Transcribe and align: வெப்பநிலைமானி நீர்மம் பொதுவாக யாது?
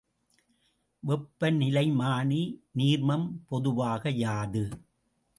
வெப்பநிலைமானி 1.03 2.39
நீர்மம் 2.77 3.27
பொதுவாக 3.47 4.09
யாது? 4.09 4.63